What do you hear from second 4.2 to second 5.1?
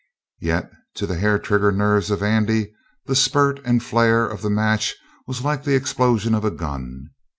of the match